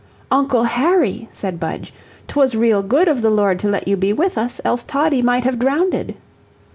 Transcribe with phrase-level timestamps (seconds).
[0.31, 1.93] "Uncle Harry," said Budge,
[2.27, 5.43] "'twas real good of the Lord to let you be with us, else Toddie might
[5.43, 6.15] have been drownded."